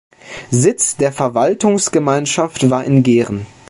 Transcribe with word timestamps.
Sitz 0.49 0.95
der 0.97 1.11
Verwaltungsgemeinschaft 1.13 2.67
war 2.71 2.83
in 2.85 3.03
Gehren. 3.03 3.45